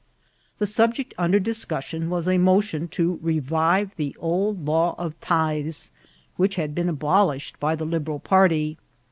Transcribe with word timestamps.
The 0.57 0.65
subject 0.65 1.13
under 1.19 1.39
discussion 1.39 2.09
was 2.09 2.27
a 2.27 2.39
motion 2.39 2.87
to 2.87 3.17
reviye 3.17 3.91
the 3.97 4.15
old 4.19 4.65
law 4.65 4.95
of 4.97 5.19
tithes, 5.21 5.91
which 6.37 6.55
had 6.55 6.73
been 6.73 6.89
abolished 6.89 7.59
by 7.59 7.75
the 7.75 7.85
Liberal 7.85 8.17
party. 8.17 8.79